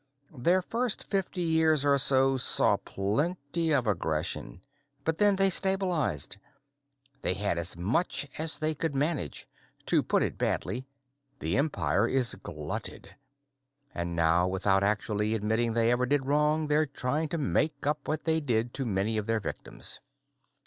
"Their 0.35 0.63
first 0.63 1.11
fifty 1.11 1.43
years 1.43 1.85
or 1.85 1.99
so 1.99 2.35
saw 2.35 2.77
plenty 2.77 3.71
of 3.71 3.85
aggression. 3.85 4.63
But 5.05 5.19
then 5.19 5.35
they 5.35 5.51
stabilized. 5.51 6.37
They 7.21 7.35
had 7.35 7.59
as 7.59 7.77
much 7.77 8.27
as 8.39 8.57
they 8.57 8.73
could 8.73 8.95
manage. 8.95 9.47
To 9.85 10.01
put 10.01 10.23
it 10.23 10.39
baldly, 10.39 10.87
the 11.37 11.55
Empire 11.55 12.07
is 12.07 12.33
glutted. 12.33 13.15
And 13.93 14.15
now, 14.15 14.47
without 14.47 14.81
actually 14.81 15.35
admitting 15.35 15.73
they 15.73 15.91
ever 15.91 16.07
did 16.07 16.25
wrong, 16.25 16.65
they're 16.65 16.87
trying 16.87 17.29
to 17.29 17.37
make 17.37 17.85
up 17.85 18.07
what 18.07 18.23
they 18.23 18.39
did 18.41 18.73
to 18.73 18.85
many 18.85 19.17
of 19.19 19.27
their 19.27 19.39
victims." 19.39 19.99